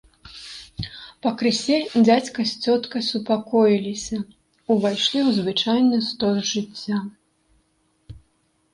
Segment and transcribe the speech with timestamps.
[1.25, 4.17] Пакрысе дзядзька з цёткай супакоіліся,
[4.71, 6.97] увайшлі ў звычайны стос жыцця.